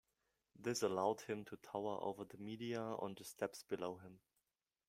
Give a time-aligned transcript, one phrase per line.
[0.57, 4.19] This allowed him to tower over the media on the steps below him.